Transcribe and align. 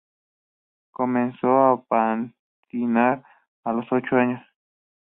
Comenzó 0.89 1.59
a 1.63 1.83
patinar 1.83 3.23
a 3.63 3.71
los 3.71 3.85
ocho 3.91 4.15
años. 4.15 4.41